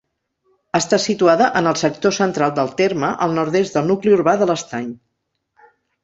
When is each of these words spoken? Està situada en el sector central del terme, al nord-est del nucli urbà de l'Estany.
Està 0.77 0.97
situada 1.01 1.49
en 1.59 1.67
el 1.71 1.75
sector 1.81 2.15
central 2.17 2.55
del 2.59 2.71
terme, 2.79 3.11
al 3.25 3.35
nord-est 3.39 3.77
del 3.77 3.91
nucli 3.91 4.15
urbà 4.17 4.33
de 4.43 4.49
l'Estany. 4.53 4.89